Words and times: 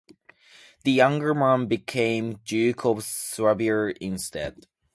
The 0.83 0.91
younger 0.91 1.35
man 1.35 1.67
became 1.67 2.39
Duke 2.43 2.85
of 2.85 3.03
Swabia 3.03 3.93
instead. 4.01 4.65